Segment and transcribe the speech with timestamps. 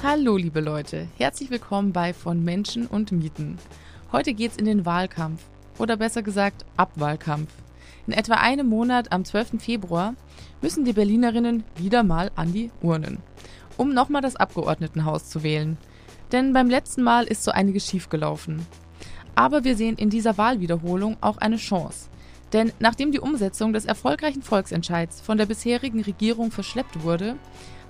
[0.00, 3.58] Hallo liebe Leute, herzlich willkommen bei Von Menschen und Mieten.
[4.12, 5.42] Heute geht's in den Wahlkampf
[5.76, 7.50] oder besser gesagt Abwahlkampf.
[8.06, 9.60] In etwa einem Monat am 12.
[9.60, 10.14] Februar
[10.62, 13.18] müssen die Berlinerinnen wieder mal an die Urnen,
[13.76, 15.76] um nochmal das Abgeordnetenhaus zu wählen.
[16.30, 18.64] Denn beim letzten Mal ist so einiges schiefgelaufen.
[19.34, 22.08] Aber wir sehen in dieser Wahlwiederholung auch eine Chance.
[22.52, 27.34] Denn nachdem die Umsetzung des erfolgreichen Volksentscheids von der bisherigen Regierung verschleppt wurde,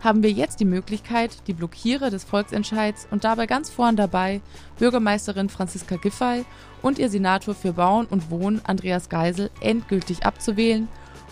[0.01, 4.41] haben wir jetzt die Möglichkeit, die Blockierer des Volksentscheids und dabei ganz vorn dabei
[4.79, 6.45] Bürgermeisterin Franziska Giffey
[6.83, 10.89] und ihr Senator für Bauen und Wohnen Andreas Geisel endgültig abzuwählen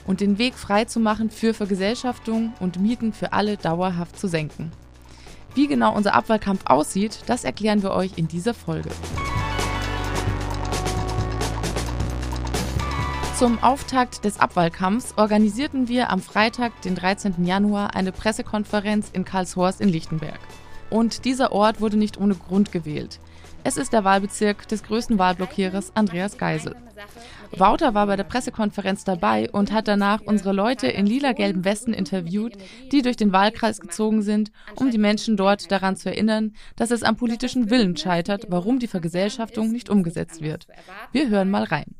[0.06, 4.73] und den Weg frei zu machen für Vergesellschaftung und Mieten für alle dauerhaft zu senken.
[5.55, 8.91] Wie genau unser Abwahlkampf aussieht, das erklären wir euch in dieser Folge.
[13.39, 17.45] Zum Auftakt des Abwahlkampfs organisierten wir am Freitag, den 13.
[17.45, 20.41] Januar, eine Pressekonferenz in Karlshorst in Lichtenberg.
[20.89, 23.20] Und dieser Ort wurde nicht ohne Grund gewählt.
[23.62, 26.77] Es ist der Wahlbezirk des größten Wahlblockierers Andreas Geisel.
[27.55, 32.55] Wouter war bei der Pressekonferenz dabei und hat danach unsere Leute in lila-gelben Westen interviewt,
[32.91, 37.03] die durch den Wahlkreis gezogen sind, um die Menschen dort daran zu erinnern, dass es
[37.03, 40.67] am politischen Willen scheitert, warum die Vergesellschaftung nicht umgesetzt wird.
[41.12, 41.97] Wir hören mal rein.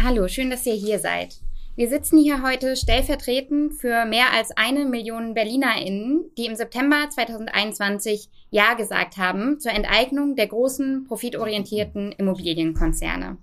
[0.00, 1.36] Hallo, schön, dass ihr hier seid.
[1.76, 8.28] Wir sitzen hier heute stellvertretend für mehr als eine Million BerlinerInnen, die im September 2021
[8.50, 13.38] Ja gesagt haben zur Enteignung der großen profitorientierten Immobilienkonzerne.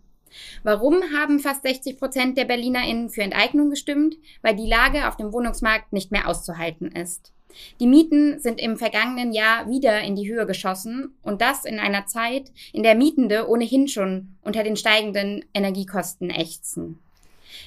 [0.64, 4.16] Warum haben fast 60 Prozent der BerlinerInnen für Enteignung gestimmt?
[4.42, 7.34] Weil die Lage auf dem Wohnungsmarkt nicht mehr auszuhalten ist.
[7.80, 12.06] Die Mieten sind im vergangenen Jahr wieder in die Höhe geschossen und das in einer
[12.06, 17.00] Zeit, in der Mietende ohnehin schon unter den steigenden Energiekosten ächzen.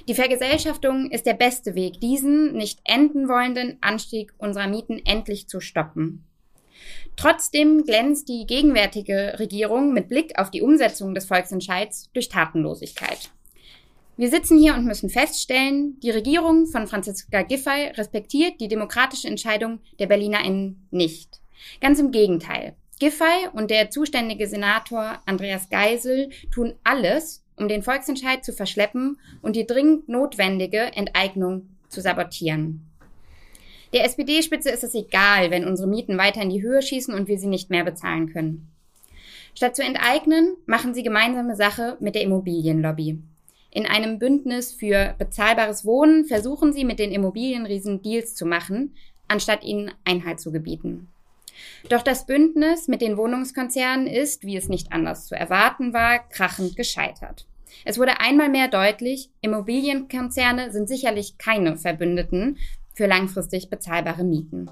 [0.09, 5.61] Die Vergesellschaftung ist der beste Weg, diesen nicht enden wollenden Anstieg unserer Mieten endlich zu
[5.61, 6.25] stoppen.
[7.17, 13.31] Trotzdem glänzt die gegenwärtige Regierung mit Blick auf die Umsetzung des Volksentscheids durch Tatenlosigkeit.
[14.19, 19.81] Wir sitzen hier und müssen feststellen, die Regierung von Franziska Giffey respektiert die demokratische Entscheidung
[19.99, 21.41] der BerlinerInnen nicht.
[21.81, 22.77] Ganz im Gegenteil.
[23.01, 29.57] Giffey und der zuständige Senator Andreas Geisel tun alles, um den Volksentscheid zu verschleppen und
[29.57, 32.87] die dringend notwendige Enteignung zu sabotieren.
[33.95, 37.39] Der SPD-Spitze ist es egal, wenn unsere Mieten weiter in die Höhe schießen und wir
[37.39, 38.71] sie nicht mehr bezahlen können.
[39.55, 43.19] Statt zu enteignen, machen sie gemeinsame Sache mit der Immobilienlobby.
[43.75, 48.95] In einem Bündnis für bezahlbares Wohnen versuchen sie mit den Immobilienriesen Deals zu machen,
[49.29, 51.09] anstatt ihnen Einhalt zu gebieten.
[51.89, 56.77] Doch das Bündnis mit den Wohnungskonzernen ist, wie es nicht anders zu erwarten war, krachend
[56.77, 57.47] gescheitert.
[57.87, 62.59] Es wurde einmal mehr deutlich, Immobilienkonzerne sind sicherlich keine Verbündeten
[62.93, 64.69] für langfristig bezahlbare Mieten.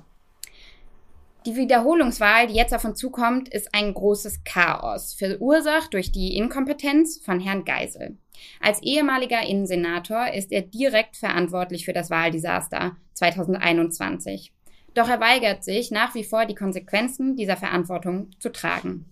[1.47, 7.19] Die Wiederholungswahl, die jetzt auf uns zukommt, ist ein großes Chaos, verursacht durch die Inkompetenz
[7.25, 8.19] von Herrn Geisel.
[8.61, 14.53] Als ehemaliger Innensenator ist er direkt verantwortlich für das Wahldesaster 2021.
[14.93, 19.07] Doch er weigert sich nach wie vor, die Konsequenzen dieser Verantwortung zu tragen.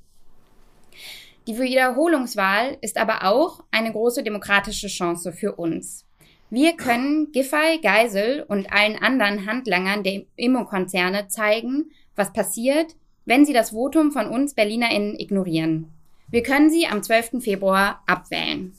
[1.47, 6.05] Die Wiederholungswahl ist aber auch eine große demokratische Chance für uns.
[6.51, 13.53] Wir können Giffey, Geisel und allen anderen Handlangern der Immokonzerne zeigen, was passiert, wenn sie
[13.53, 15.91] das Votum von uns BerlinerInnen ignorieren.
[16.31, 17.43] Wir können sie am 12.
[17.43, 18.73] Februar abwählen.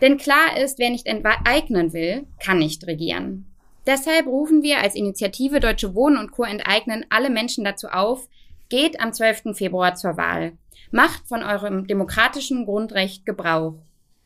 [0.00, 3.46] Denn klar ist, wer nicht enteignen will, kann nicht regieren.
[3.86, 6.44] Deshalb rufen wir als Initiative Deutsche Wohnen und Co.
[6.44, 8.28] enteignen alle Menschen dazu auf,
[8.68, 9.56] geht am 12.
[9.56, 10.52] Februar zur Wahl.
[10.90, 13.74] Macht von eurem demokratischen Grundrecht Gebrauch.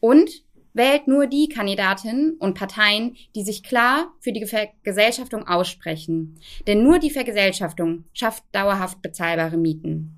[0.00, 0.31] Und
[0.76, 6.38] wählt nur die Kandidatinnen und Parteien, die sich klar für die Vergesellschaftung aussprechen.
[6.67, 10.17] Denn nur die Vergesellschaftung schafft dauerhaft bezahlbare Mieten.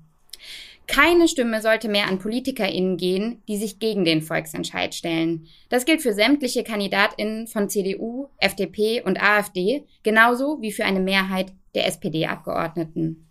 [0.85, 5.45] Keine Stimme sollte mehr an PolitikerInnen gehen, die sich gegen den Volksentscheid stellen.
[5.69, 11.53] Das gilt für sämtliche KandidatInnen von CDU, FDP und AfD, genauso wie für eine Mehrheit
[11.75, 13.28] der SPD-Abgeordneten.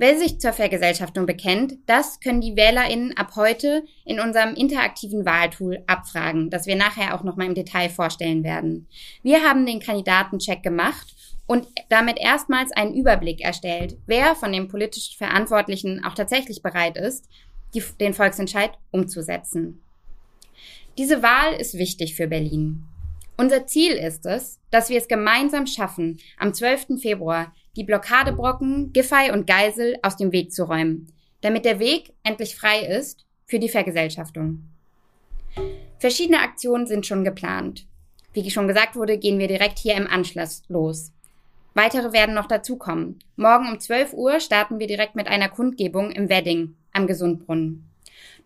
[0.00, 5.84] Wer sich zur Vergesellschaftung bekennt, das können die WählerInnen ab heute in unserem interaktiven Wahltool
[5.86, 8.88] abfragen, das wir nachher auch nochmal im Detail vorstellen werden.
[9.22, 11.14] Wir haben den Kandidatencheck gemacht
[11.46, 17.28] und damit erstmals einen Überblick erstellt, wer von den politisch Verantwortlichen auch tatsächlich bereit ist,
[17.74, 19.82] die, den Volksentscheid umzusetzen.
[20.96, 22.84] Diese Wahl ist wichtig für Berlin.
[23.36, 27.00] Unser Ziel ist es, dass wir es gemeinsam schaffen, am 12.
[27.02, 32.56] Februar die Blockadebrocken Giffey und Geisel aus dem Weg zu räumen, damit der Weg endlich
[32.56, 34.64] frei ist für die Vergesellschaftung.
[35.98, 37.86] Verschiedene Aktionen sind schon geplant.
[38.32, 41.12] Wie schon gesagt wurde, gehen wir direkt hier im Anschluss los.
[41.74, 43.18] Weitere werden noch dazukommen.
[43.36, 47.88] Morgen um 12 Uhr starten wir direkt mit einer Kundgebung im Wedding am Gesundbrunnen.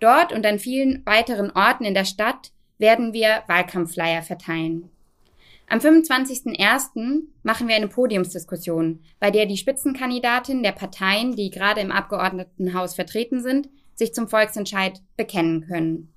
[0.00, 4.90] Dort und an vielen weiteren Orten in der Stadt werden wir Wahlkampfflyer verteilen.
[5.66, 7.22] Am 25.01.
[7.42, 13.42] machen wir eine Podiumsdiskussion, bei der die Spitzenkandidatin der Parteien, die gerade im Abgeordnetenhaus vertreten
[13.42, 16.12] sind, sich zum Volksentscheid bekennen können.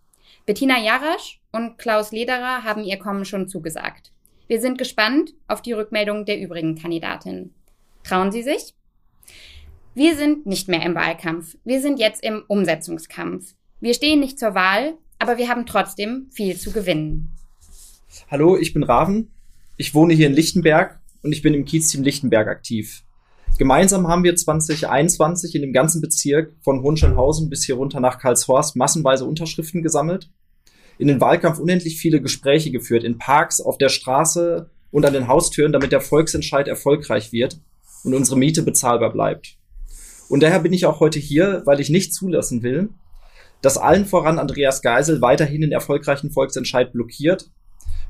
[0.46, 4.12] Bettina Jarasch und Klaus Lederer haben ihr Kommen schon zugesagt.
[4.48, 7.54] Wir sind gespannt auf die Rückmeldung der übrigen Kandidatinnen.
[8.04, 8.74] Trauen Sie sich?
[9.94, 11.58] Wir sind nicht mehr im Wahlkampf.
[11.64, 13.56] Wir sind jetzt im Umsetzungskampf.
[13.80, 17.32] Wir stehen nicht zur Wahl, aber wir haben trotzdem viel zu gewinnen.
[18.30, 19.32] Hallo, ich bin Raven.
[19.80, 23.04] Ich wohne hier in Lichtenberg und ich bin im Kiezteam Lichtenberg aktiv.
[23.60, 28.76] Gemeinsam haben wir 2021 in dem ganzen Bezirk von Hohenschönhausen bis hier runter nach Karlshorst
[28.76, 30.32] massenweise Unterschriften gesammelt,
[30.98, 35.28] in den Wahlkampf unendlich viele Gespräche geführt, in Parks, auf der Straße und an den
[35.28, 37.60] Haustüren, damit der Volksentscheid erfolgreich wird
[38.04, 39.58] und unsere Miete bezahlbar bleibt.
[40.28, 42.90] Und daher bin ich auch heute hier, weil ich nicht zulassen will,
[43.62, 47.52] dass allen voran Andreas Geisel weiterhin den erfolgreichen Volksentscheid blockiert,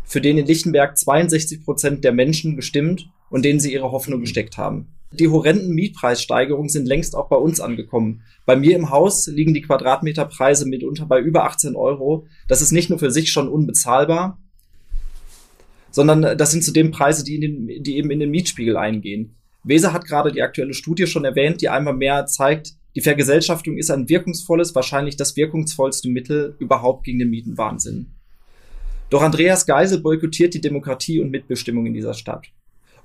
[0.08, 4.58] für den in Lichtenberg 62 Prozent der Menschen gestimmt und denen sie ihre Hoffnung gesteckt
[4.58, 4.88] haben.
[5.12, 8.24] Die horrenden Mietpreissteigerungen sind längst auch bei uns angekommen.
[8.46, 12.26] Bei mir im Haus liegen die Quadratmeterpreise mitunter bei über 18 Euro.
[12.48, 14.42] Das ist nicht nur für sich schon unbezahlbar,
[15.92, 19.36] sondern das sind zudem Preise, die, den, die eben in den Mietspiegel eingehen.
[19.64, 23.92] Weser hat gerade die aktuelle Studie schon erwähnt, die einmal mehr zeigt, die Vergesellschaftung ist
[23.92, 28.17] ein wirkungsvolles, wahrscheinlich das wirkungsvollste Mittel überhaupt gegen den Mietenwahnsinn.
[29.10, 32.48] Doch Andreas Geisel boykottiert die Demokratie und Mitbestimmung in dieser Stadt.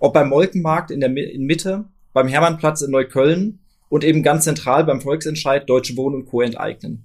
[0.00, 4.84] Ob beim Molkenmarkt in der in Mitte, beim Hermannplatz in Neukölln und eben ganz zentral
[4.84, 6.40] beim Volksentscheid Deutsche Wohnen und Co.
[6.40, 7.04] enteignen.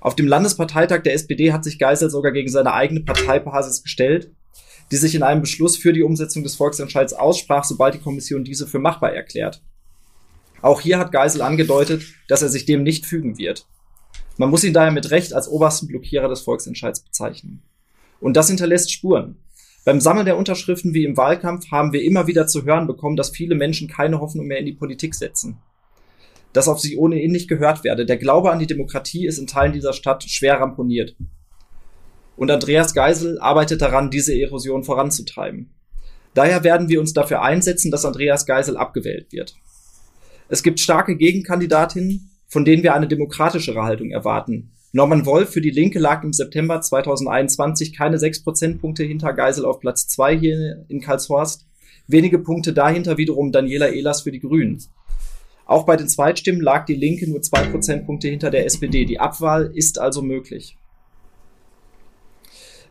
[0.00, 4.30] Auf dem Landesparteitag der SPD hat sich Geisel sogar gegen seine eigene Parteibasis gestellt,
[4.90, 8.66] die sich in einem Beschluss für die Umsetzung des Volksentscheids aussprach, sobald die Kommission diese
[8.66, 9.62] für machbar erklärt.
[10.62, 13.66] Auch hier hat Geisel angedeutet, dass er sich dem nicht fügen wird.
[14.36, 17.62] Man muss ihn daher mit Recht als obersten Blockierer des Volksentscheids bezeichnen.
[18.20, 19.36] Und das hinterlässt Spuren.
[19.84, 23.30] Beim Sammeln der Unterschriften wie im Wahlkampf haben wir immer wieder zu hören bekommen, dass
[23.30, 25.58] viele Menschen keine Hoffnung mehr in die Politik setzen.
[26.52, 28.04] Dass auf sie ohnehin nicht gehört werde.
[28.04, 31.14] Der Glaube an die Demokratie ist in Teilen dieser Stadt schwer ramponiert.
[32.36, 35.70] Und Andreas Geisel arbeitet daran, diese Erosion voranzutreiben.
[36.34, 39.54] Daher werden wir uns dafür einsetzen, dass Andreas Geisel abgewählt wird.
[40.48, 45.70] Es gibt starke Gegenkandidatinnen, von denen wir eine demokratischere Haltung erwarten, Norman Wolf für die
[45.70, 51.00] Linke lag im September 2021 keine sechs Prozentpunkte hinter Geisel auf Platz zwei hier in
[51.00, 51.66] Karlshorst.
[52.06, 54.82] Wenige Punkte dahinter wiederum Daniela Ehlers für die Grünen.
[55.66, 59.04] Auch bei den Zweitstimmen lag die Linke nur zwei Prozentpunkte hinter der SPD.
[59.04, 60.76] Die Abwahl ist also möglich.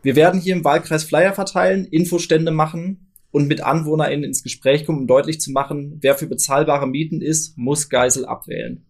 [0.03, 4.99] Wir werden hier im Wahlkreis Flyer verteilen, Infostände machen und mit AnwohnerInnen ins Gespräch kommen,
[4.99, 8.85] um deutlich zu machen, wer für bezahlbare Mieten ist, muss Geisel abwählen.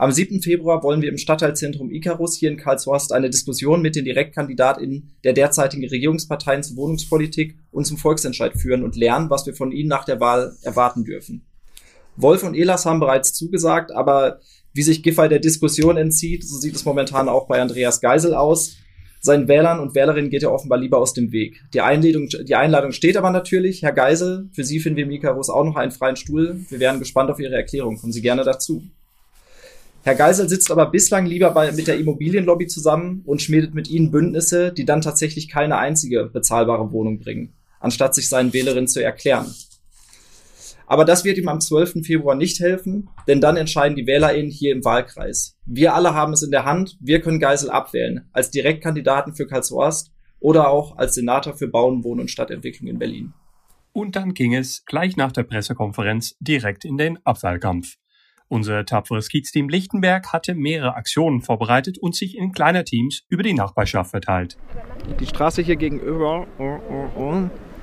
[0.00, 0.42] Am 7.
[0.42, 5.32] Februar wollen wir im Stadtteilzentrum Icarus hier in Karlshorst eine Diskussion mit den DirektkandidatInnen der
[5.32, 10.04] derzeitigen Regierungsparteien zur Wohnungspolitik und zum Volksentscheid führen und lernen, was wir von ihnen nach
[10.04, 11.44] der Wahl erwarten dürfen.
[12.14, 14.38] Wolf und Elas haben bereits zugesagt, aber
[14.72, 18.76] wie sich Giffey der Diskussion entzieht, so sieht es momentan auch bei Andreas Geisel aus.
[19.20, 21.60] Seinen Wählern und Wählerinnen geht er offenbar lieber aus dem Weg.
[21.74, 23.82] Die Einladung, die Einladung steht aber natürlich.
[23.82, 26.60] Herr Geisel, für Sie finden wir im Icarus auch noch einen freien Stuhl.
[26.68, 27.98] Wir wären gespannt auf Ihre Erklärung.
[27.98, 28.84] Kommen Sie gerne dazu.
[30.02, 34.10] Herr Geisel sitzt aber bislang lieber bei, mit der Immobilienlobby zusammen und schmiedet mit ihnen
[34.10, 39.52] Bündnisse, die dann tatsächlich keine einzige bezahlbare Wohnung bringen, anstatt sich seinen Wählerinnen zu erklären.
[40.86, 42.06] Aber das wird ihm am 12.
[42.06, 45.58] Februar nicht helfen, denn dann entscheiden die WählerInnen hier im Wahlkreis.
[45.66, 50.10] Wir alle haben es in der Hand, wir können Geisel abwählen, als Direktkandidaten für Karlshorst
[50.40, 53.34] oder auch als Senator für Bauen, Wohnen und Stadtentwicklung in Berlin.
[53.92, 57.96] Und dann ging es gleich nach der Pressekonferenz direkt in den Abwahlkampf.
[58.48, 63.52] Unser tapferes Kiezteam Lichtenberg hatte mehrere Aktionen vorbereitet und sich in kleiner Teams über die
[63.52, 64.56] Nachbarschaft verteilt.
[65.20, 66.46] Die Straße hier gegenüber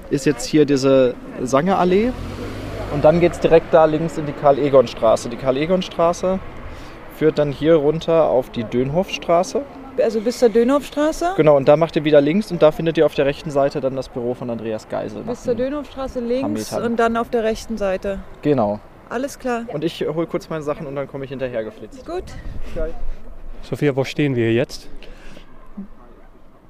[0.10, 2.12] ist jetzt hier diese Sangerallee.
[2.94, 5.30] Und dann geht es direkt da links in die Karl-Egon-Straße.
[5.30, 6.40] Die Karl-Egon-Straße
[7.16, 9.62] führt dann hier runter auf die Dönhofstraße.
[10.02, 11.34] also bis zur Dönhoffstraße?
[11.38, 13.82] Genau, und da macht ihr wieder links und da findet ihr auf der rechten Seite
[13.82, 15.24] dann das Büro von Andreas Geisel.
[15.24, 18.20] Bis zur Dönhoffstraße links und dann auf der rechten Seite.
[18.42, 18.80] Genau.
[19.10, 19.66] Alles klar.
[19.68, 22.06] Und ich hole kurz meine Sachen und dann komme ich hinterher geflitzt.
[22.06, 22.24] Gut.
[23.62, 24.90] Sophia, wo stehen wir jetzt?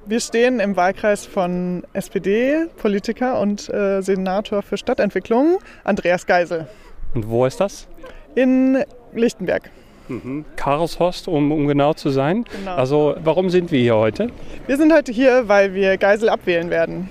[0.08, 6.68] Wir stehen im Wahlkreis von SPD, Politiker und äh, Senator für Stadtentwicklung, Andreas Geisel,
[7.14, 7.88] Und wo ist das?
[8.36, 9.70] in Lichtenberg.
[10.08, 10.44] Mhm.
[10.56, 12.44] Karlshorst, um, um genau zu sein.
[12.60, 12.76] Genau.
[12.76, 14.28] Also, warum sind wir hier heute?
[14.66, 17.08] Wir sind heute hier, weil wir Geisel abwählen werden.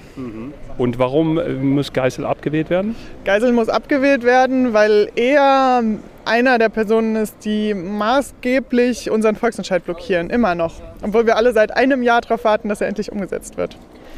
[0.78, 2.96] Und warum äh, muss Geisel abgewählt werden?
[3.24, 5.84] Geisel muss abgewählt werden, weil er
[6.26, 10.82] einer der Personen ist, die maßgeblich unseren Volksentscheid blockieren, immer noch.
[11.02, 13.78] Obwohl wir alle seit einem Jahr darauf warten, dass er endlich umgesetzt wird.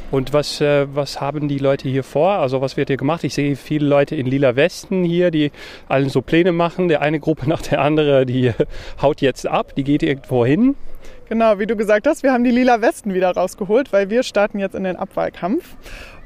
[0.09, 2.31] Und was, äh, was haben die Leute hier vor?
[2.31, 3.25] Also was wird hier gemacht?
[3.25, 5.51] Ich sehe viele Leute in lila Westen hier, die
[5.89, 6.87] allen so Pläne machen.
[6.87, 8.53] Der eine Gruppe nach der andere, die äh,
[9.01, 10.75] haut jetzt ab, die geht irgendwo hin.
[11.27, 14.59] Genau, wie du gesagt hast, wir haben die lila Westen wieder rausgeholt, weil wir starten
[14.59, 15.75] jetzt in den Abwahlkampf.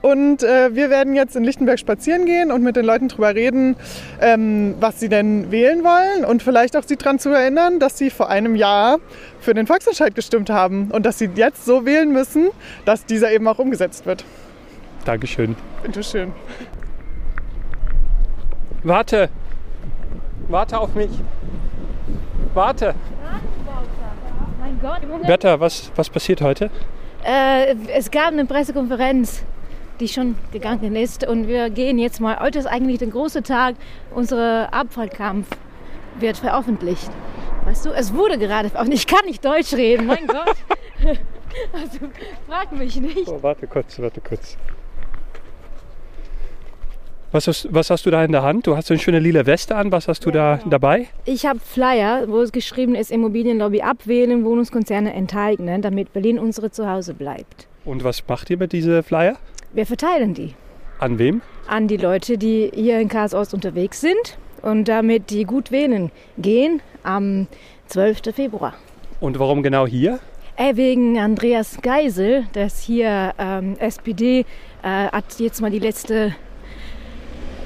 [0.02, 3.76] Und äh, wir werden jetzt in Lichtenberg spazieren gehen und mit den Leuten drüber reden,
[4.20, 8.10] ähm, was sie denn wählen wollen und vielleicht auch sie daran zu erinnern, dass sie
[8.10, 8.98] vor einem Jahr
[9.40, 12.50] für den Volksentscheid gestimmt haben und dass sie jetzt so wählen müssen,
[12.86, 14.26] dass dieser eben auch umgesetzt wird.
[15.06, 15.56] Dankeschön.
[15.84, 16.32] Bitteschön.
[18.84, 19.30] Warte.
[20.48, 21.12] Warte auf mich.
[22.54, 22.96] Warte.
[24.60, 25.26] Mein Gott.
[25.26, 26.70] Bertha, was, was passiert heute?
[27.24, 29.44] Äh, es gab eine Pressekonferenz,
[30.02, 31.26] die schon gegangen ist.
[31.26, 32.40] Und wir gehen jetzt mal.
[32.40, 33.76] Heute ist eigentlich der große Tag.
[34.14, 35.48] Unser Abfallkampf
[36.20, 37.10] wird veröffentlicht.
[37.66, 39.10] Weißt du, es wurde gerade veröffentlicht.
[39.10, 40.56] Ich kann nicht Deutsch reden, mein Gott.
[41.74, 42.00] Also
[42.48, 43.28] frag mich nicht.
[43.28, 44.56] Oh, warte kurz, warte kurz.
[47.34, 48.68] Was hast, was hast du da in der Hand?
[48.68, 49.92] Du hast so eine schöne lila Weste an.
[49.92, 51.08] Was hast du da dabei?
[51.26, 57.14] Ich habe Flyer, wo es geschrieben ist, Immobilienlobby abwählen, Wohnungskonzerne enteignen, damit Berlin unsere Zuhause
[57.14, 57.68] bleibt.
[57.84, 59.38] Und was macht ihr mit diesen Flyer?
[59.74, 60.54] Wir verteilen die
[61.00, 61.42] An wem?
[61.68, 66.82] an die Leute, die hier in Karlsost unterwegs sind und damit die gut wählen gehen
[67.04, 67.48] am
[67.88, 68.36] 12.
[68.36, 68.74] Februar.
[69.20, 70.20] Und warum genau hier?
[70.58, 74.46] Äh, wegen Andreas Geisel, das hier ähm, SPD
[74.84, 76.36] äh, hat jetzt mal die letzte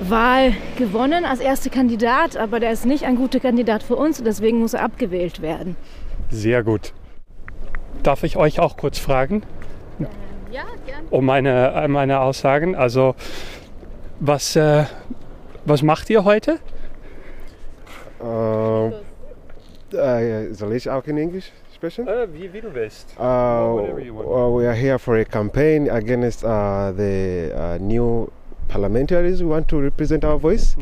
[0.01, 4.59] Wahl gewonnen als erster Kandidat, aber der ist nicht ein guter Kandidat für uns, deswegen
[4.59, 5.75] muss er abgewählt werden.
[6.29, 6.93] Sehr gut.
[8.03, 9.43] Darf ich euch auch kurz fragen?
[10.55, 11.05] Ja, gern.
[11.09, 12.75] Um meine, äh, meine Aussagen.
[12.75, 13.15] Also,
[14.21, 14.85] was, äh,
[15.65, 16.59] was macht ihr heute?
[18.21, 18.91] Uh,
[19.93, 22.07] uh, soll ich auch in English sprechen?
[22.31, 23.13] wie, wie du willst.
[23.19, 28.31] Uh, uh, we are here for a campaign against uh, the uh, new
[28.69, 30.77] parliamentaries who want to represent our voice.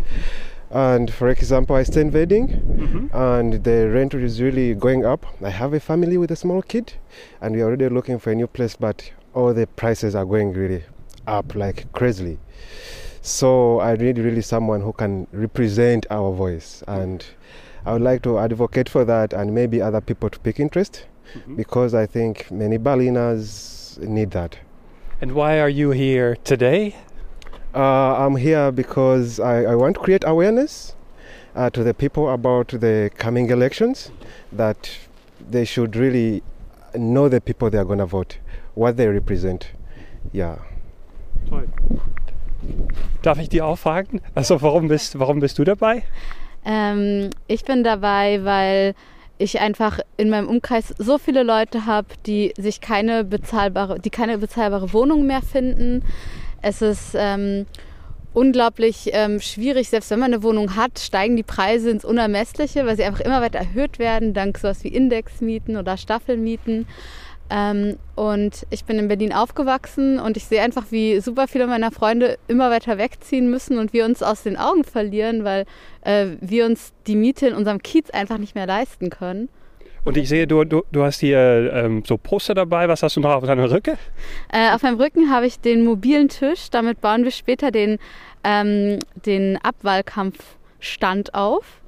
[0.69, 5.25] And for example, I stay in Wedding, and the rent is really going up.
[5.43, 6.93] I have a family with a small kid,
[7.41, 10.83] and we're already looking for a new place, but all the prices are going really
[11.27, 12.37] up like crazily.
[13.21, 17.25] So I need really someone who can represent our voice, and
[17.85, 21.05] I would like to advocate for that, and maybe other people to pick interest,
[21.55, 24.57] because I think many Berliners need that.
[25.21, 26.95] And why are you here today?
[27.73, 30.95] Uh, I'm here because I, I want to create awareness
[31.55, 34.11] uh, to the people about the coming elections,
[34.51, 34.91] that
[35.49, 36.43] they should really
[36.93, 38.37] know the people they are going to vote,
[38.75, 39.67] what they represent.
[40.33, 40.59] Yeah.
[41.49, 41.67] Toll.
[43.21, 44.21] Darf ich dir auch fragen?
[44.35, 46.03] Also, warum bist, warum bist du dabei?
[46.65, 48.95] Ähm, ich bin dabei, weil
[49.37, 54.37] ich einfach in meinem Umkreis so viele Leute habe, die sich keine bezahlbare, die keine
[54.37, 56.03] bezahlbare Wohnung mehr finden.
[56.61, 57.65] Es ist ähm,
[58.33, 62.95] unglaublich ähm, schwierig, selbst wenn man eine Wohnung hat, steigen die Preise ins Unermessliche, weil
[62.95, 66.87] sie einfach immer weiter erhöht werden, dank sowas wie Indexmieten oder Staffelmieten.
[67.49, 71.91] Ähm, und ich bin in Berlin aufgewachsen und ich sehe einfach, wie super viele meiner
[71.91, 75.65] Freunde immer weiter wegziehen müssen und wir uns aus den Augen verlieren, weil
[76.01, 79.49] äh, wir uns die Miete in unserem Kiez einfach nicht mehr leisten können.
[80.05, 82.89] Und ich sehe, du, du, du hast hier ähm, so Poster dabei.
[82.89, 83.97] Was hast du noch auf deiner Rücke?
[84.51, 86.69] Äh, auf meinem Rücken habe ich den mobilen Tisch.
[86.69, 87.99] Damit bauen wir später den,
[88.43, 91.81] ähm, den Abwahlkampfstand auf.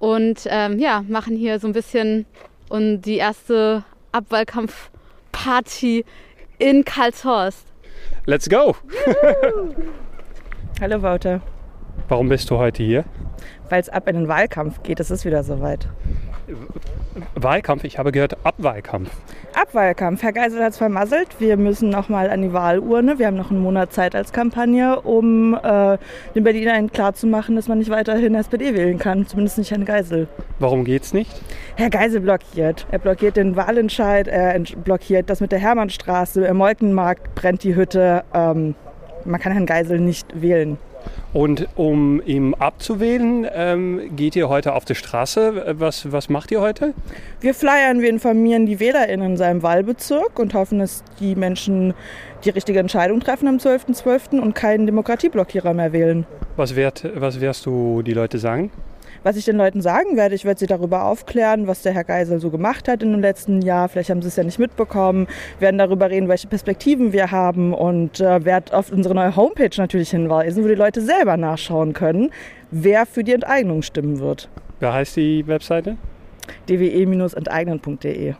[0.00, 2.26] Und ähm, ja, machen hier so ein bisschen
[2.68, 3.84] und die erste
[5.42, 6.04] Abwahlkampfparty
[6.58, 7.66] in Karlshorst.
[8.26, 8.76] Let's go!
[10.80, 11.40] Hallo Wouter.
[12.08, 13.04] Warum bist du heute hier?
[13.68, 15.88] Weil es ab in den Wahlkampf geht, es ist wieder soweit.
[17.34, 19.10] Wahlkampf, ich habe gehört Abwahlkampf.
[19.54, 20.22] Abwahlkampf.
[20.22, 21.28] Herr Geisel hat es vermasselt.
[21.38, 23.18] Wir müssen noch mal an die Wahlurne.
[23.18, 25.98] Wir haben noch einen Monat Zeit als Kampagne, um äh,
[26.34, 29.26] den Berlinern klarzumachen, dass man nicht weiterhin SPD wählen kann.
[29.26, 30.28] Zumindest nicht Herrn Geisel.
[30.58, 31.42] Warum geht's nicht?
[31.76, 32.86] Herr Geisel blockiert.
[32.90, 38.24] Er blockiert den Wahlentscheid, er blockiert das mit der Hermannstraße, im Molkenmarkt brennt die Hütte.
[38.32, 38.74] Ähm,
[39.24, 40.78] man kann Herrn Geisel nicht wählen.
[41.32, 45.74] Und um ihn abzuwählen, ähm, geht ihr heute auf die Straße.
[45.78, 46.92] Was, was macht ihr heute?
[47.40, 51.94] Wir flyern, wir informieren die WählerInnen in seinem Wahlbezirk und hoffen, dass die Menschen
[52.44, 54.02] die richtige Entscheidung treffen am 12.12.
[54.02, 54.40] .12.
[54.40, 56.26] und keinen Demokratieblockierer mehr wählen.
[56.56, 58.70] Was, werd, was wirst du die Leute sagen?
[59.22, 62.40] Was ich den Leuten sagen werde, ich werde sie darüber aufklären, was der Herr Geisel
[62.40, 63.88] so gemacht hat in dem letzten Jahr.
[63.88, 65.26] Vielleicht haben sie es ja nicht mitbekommen.
[65.58, 69.70] Wir werden darüber reden, welche Perspektiven wir haben und äh, werde auf unsere neue Homepage
[69.76, 72.30] natürlich hinweisen, wo die Leute selber nachschauen können,
[72.70, 74.48] wer für die Enteignung stimmen wird.
[74.80, 75.96] Wer heißt die Webseite?
[76.68, 78.34] dwe-enteignen.de.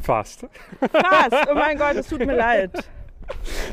[0.00, 0.46] Fast.
[0.80, 2.70] Fast, oh mein Gott, es tut mir leid.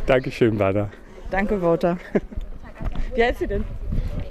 [0.05, 0.89] Dankeschön, Bada.
[1.29, 1.98] Danke, Wouter.
[3.15, 3.63] Wie heißt sie denn?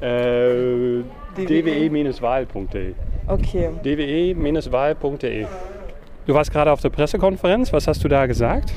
[0.01, 1.05] Äh,
[1.37, 2.95] dwe-wahl.de.
[3.27, 3.71] Okay.
[3.83, 5.47] dwe-wahl.de.
[6.27, 7.73] Du warst gerade auf der Pressekonferenz.
[7.73, 8.73] Was hast du da gesagt?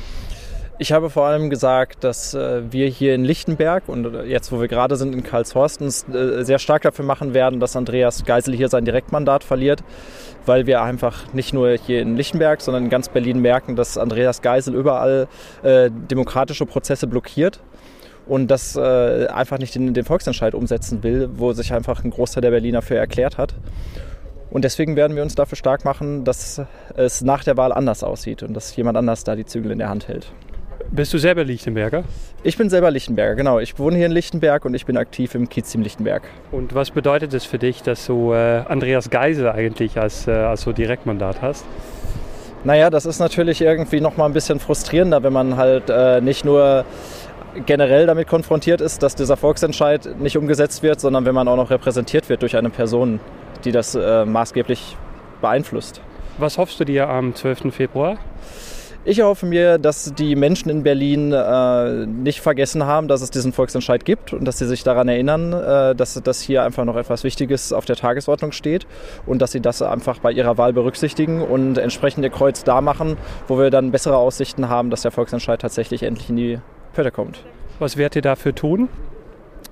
[0.80, 4.60] Ich habe vor allem gesagt, dass äh, wir hier in Lichtenberg und äh, jetzt, wo
[4.60, 8.54] wir gerade sind in Karlshorst, uns äh, sehr stark dafür machen werden, dass Andreas Geisel
[8.54, 9.82] hier sein Direktmandat verliert,
[10.46, 14.40] weil wir einfach nicht nur hier in Lichtenberg, sondern in ganz Berlin merken, dass Andreas
[14.40, 15.26] Geisel überall
[15.64, 17.58] äh, demokratische Prozesse blockiert
[18.28, 22.42] und das äh, einfach nicht den, den Volksentscheid umsetzen will, wo sich einfach ein Großteil
[22.42, 23.54] der Berliner für erklärt hat.
[24.50, 26.62] Und deswegen werden wir uns dafür stark machen, dass
[26.96, 29.90] es nach der Wahl anders aussieht und dass jemand anders da die Zügel in der
[29.90, 30.32] Hand hält.
[30.90, 32.04] Bist du selber Lichtenberger?
[32.42, 33.58] Ich bin selber Lichtenberger, genau.
[33.58, 36.22] Ich wohne hier in Lichtenberg und ich bin aktiv im Kiezteam Lichtenberg.
[36.50, 40.62] Und was bedeutet es für dich, dass du äh, Andreas Geisel eigentlich als, äh, als
[40.62, 41.66] so Direktmandat hast?
[42.64, 46.44] Naja, das ist natürlich irgendwie noch mal ein bisschen frustrierender, wenn man halt äh, nicht
[46.44, 46.84] nur
[47.66, 51.70] generell damit konfrontiert ist, dass dieser Volksentscheid nicht umgesetzt wird, sondern wenn man auch noch
[51.70, 53.20] repräsentiert wird durch eine Person,
[53.64, 54.96] die das äh, maßgeblich
[55.40, 56.00] beeinflusst.
[56.38, 57.74] Was hoffst du dir am 12.
[57.74, 58.18] Februar?
[59.04, 63.52] Ich erhoffe mir, dass die Menschen in Berlin äh, nicht vergessen haben, dass es diesen
[63.52, 67.24] Volksentscheid gibt und dass sie sich daran erinnern, äh, dass, dass hier einfach noch etwas
[67.24, 68.86] Wichtiges auf der Tagesordnung steht
[69.24, 73.16] und dass sie das einfach bei ihrer Wahl berücksichtigen und entsprechend ihr Kreuz da machen,
[73.46, 76.58] wo wir dann bessere Aussichten haben, dass der Volksentscheid tatsächlich endlich in die
[76.92, 77.44] Pötte kommt.
[77.78, 78.88] Was werdet ihr dafür tun?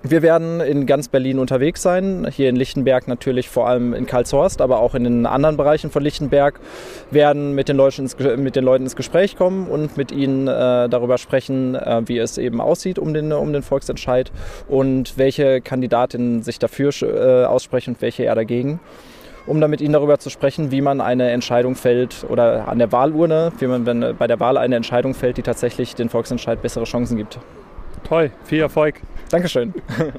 [0.02, 4.60] Wir werden in ganz Berlin unterwegs sein, hier in Lichtenberg natürlich vor allem in Karlshorst,
[4.60, 6.60] aber auch in den anderen Bereichen von Lichtenberg,
[7.10, 10.88] werden mit den Leuten ins, mit den Leuten ins Gespräch kommen und mit ihnen äh,
[10.88, 14.30] darüber sprechen, äh, wie es eben aussieht um den, um den Volksentscheid
[14.68, 18.78] und welche Kandidatinnen sich dafür äh, aussprechen und welche eher dagegen
[19.46, 22.92] um dann mit ihnen darüber zu sprechen, wie man eine Entscheidung fällt oder an der
[22.92, 26.84] Wahlurne, wie man wenn bei der Wahl eine Entscheidung fällt, die tatsächlich den Volksentscheid bessere
[26.84, 27.38] Chancen gibt.
[28.08, 29.00] Toll, viel Erfolg.
[29.30, 29.74] Dankeschön.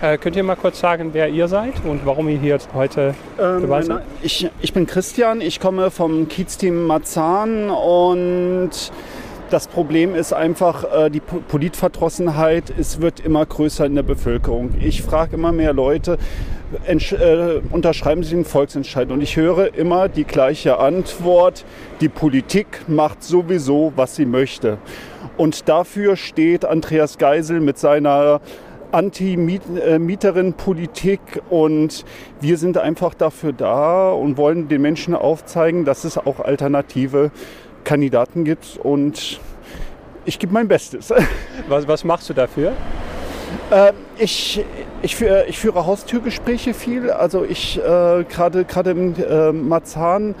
[0.00, 3.62] Äh, könnt ihr mal kurz sagen, wer ihr seid und warum ihr hier heute ähm,
[3.62, 4.02] dabei seid?
[4.22, 8.70] Ich, ich bin Christian, ich komme vom Kiezteam Marzahn und
[9.50, 12.72] das Problem ist einfach äh, die Politverdrossenheit.
[12.76, 14.74] Es wird immer größer in der Bevölkerung.
[14.80, 16.18] Ich frage immer mehr Leute,
[16.86, 19.10] äh, unterschreiben Sie den Volksentscheid?
[19.10, 21.64] Und ich höre immer die gleiche Antwort.
[22.00, 24.78] Die Politik macht sowieso, was sie möchte.
[25.36, 28.40] Und dafür steht Andreas Geisel mit seiner
[28.92, 32.04] Anti-Mieterin-Politik und
[32.40, 37.32] wir sind einfach dafür da und wollen den Menschen aufzeigen, dass es auch alternative
[37.82, 39.40] Kandidaten gibt und
[40.24, 41.12] ich gebe mein Bestes.
[41.68, 42.72] Was, was machst du dafür?
[43.70, 44.64] Äh, ich,
[45.02, 47.10] ich, führe, ich führe Haustürgespräche viel.
[47.10, 50.34] Also ich äh, gerade gerade im äh, Marzahn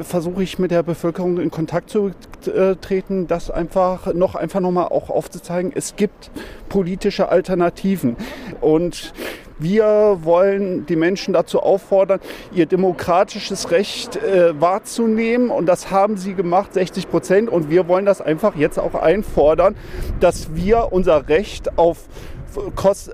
[0.00, 2.10] versuche ich mit der Bevölkerung in Kontakt zu
[2.46, 5.72] äh, treten, das einfach noch einfach noch mal auch aufzuzeigen.
[5.74, 6.30] Es gibt
[6.68, 8.16] politische Alternativen
[8.60, 9.12] und
[9.58, 12.20] wir wollen die Menschen dazu auffordern,
[12.52, 15.50] ihr demokratisches Recht äh, wahrzunehmen.
[15.50, 17.48] Und das haben sie gemacht, 60 Prozent.
[17.48, 19.74] Und wir wollen das einfach jetzt auch einfordern,
[20.20, 22.06] dass wir unser Recht auf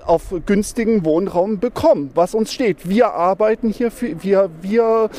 [0.05, 2.87] auf günstigen Wohnraum bekommen, was uns steht.
[2.87, 5.09] Wir arbeiten hier für, wir, wir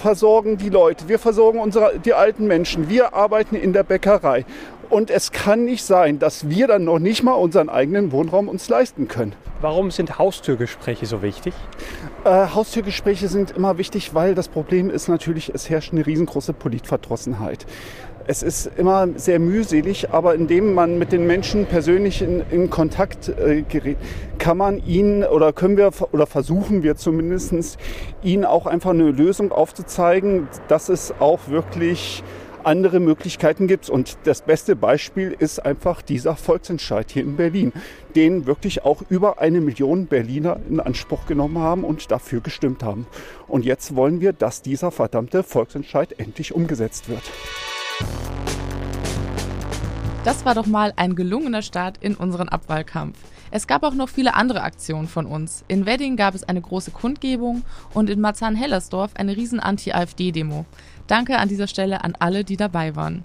[0.00, 4.44] versorgen die Leute, wir versorgen unsere, die alten Menschen, wir arbeiten in der Bäckerei.
[4.90, 8.68] Und es kann nicht sein, dass wir dann noch nicht mal unseren eigenen Wohnraum uns
[8.68, 9.34] leisten können.
[9.60, 11.54] Warum sind Haustürgespräche so wichtig?
[12.24, 17.64] Äh, Haustürgespräche sind immer wichtig, weil das Problem ist natürlich, es herrscht eine riesengroße Politverdrossenheit.
[18.26, 23.28] Es ist immer sehr mühselig, aber indem man mit den Menschen persönlich in, in Kontakt
[23.28, 23.98] äh, gerät,
[24.38, 27.76] kann man ihnen oder können wir oder versuchen wir zumindest
[28.22, 32.22] ihnen auch einfach eine Lösung aufzuzeigen, dass es auch wirklich
[32.64, 33.90] andere Möglichkeiten gibt.
[33.90, 37.72] Und das beste Beispiel ist einfach dieser Volksentscheid hier in Berlin,
[38.16, 43.06] den wirklich auch über eine Million Berliner in Anspruch genommen haben und dafür gestimmt haben.
[43.48, 47.22] Und jetzt wollen wir, dass dieser verdammte Volksentscheid endlich umgesetzt wird.
[50.24, 53.18] Das war doch mal ein gelungener Start in unseren Abwahlkampf.
[53.50, 55.66] Es gab auch noch viele andere Aktionen von uns.
[55.68, 60.64] In Wedding gab es eine große Kundgebung und in Marzahn-Hellersdorf eine riesen Anti-AfD-Demo.
[61.08, 63.22] Danke an dieser Stelle an alle, die dabei waren.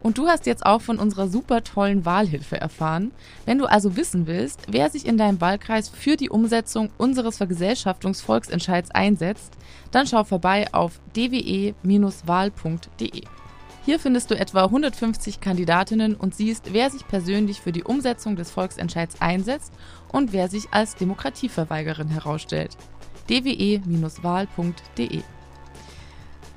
[0.00, 3.10] Und du hast jetzt auch von unserer super tollen Wahlhilfe erfahren.
[3.44, 8.92] Wenn du also wissen willst, wer sich in deinem Wahlkreis für die Umsetzung unseres Vergesellschaftungsvolksentscheids
[8.92, 9.54] einsetzt,
[9.90, 11.74] dann schau vorbei auf dwe-wahl.de.
[13.88, 18.50] Hier findest du etwa 150 Kandidatinnen und siehst, wer sich persönlich für die Umsetzung des
[18.50, 19.72] Volksentscheids einsetzt
[20.12, 22.76] und wer sich als Demokratieverweigerin herausstellt.
[23.30, 25.22] dwe-wahl.de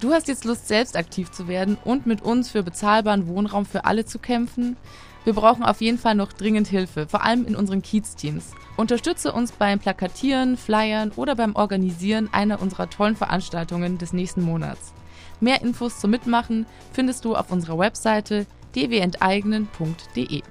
[0.02, 3.86] Du hast jetzt Lust, selbst aktiv zu werden und mit uns für bezahlbaren Wohnraum für
[3.86, 4.76] alle zu kämpfen?
[5.24, 8.52] Wir brauchen auf jeden Fall noch dringend Hilfe, vor allem in unseren Kiez-Teams.
[8.76, 14.94] Unterstütze uns beim Plakatieren, Flyern oder beim Organisieren einer unserer tollen Veranstaltungen des nächsten Monats.
[15.42, 20.44] Mehr Infos zum Mitmachen findest du auf unserer Webseite dwenteignen.de.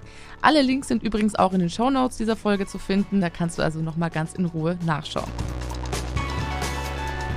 [0.42, 3.62] Alle Links sind übrigens auch in den Shownotes dieser Folge zu finden, da kannst du
[3.62, 5.30] also nochmal ganz in Ruhe nachschauen.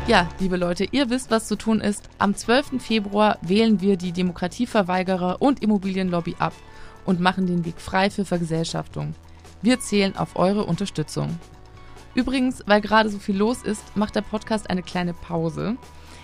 [0.07, 2.09] Ja, liebe Leute, ihr wisst, was zu tun ist.
[2.17, 2.81] Am 12.
[2.81, 6.53] Februar wählen wir die Demokratieverweigerer und Immobilienlobby ab
[7.05, 9.13] und machen den Weg frei für Vergesellschaftung.
[9.61, 11.37] Wir zählen auf eure Unterstützung.
[12.15, 15.77] Übrigens, weil gerade so viel los ist, macht der Podcast eine kleine Pause.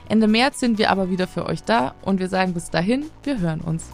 [0.10, 3.40] Ende März sind wir aber wieder für euch da und wir sagen bis dahin, wir
[3.40, 3.86] hören uns.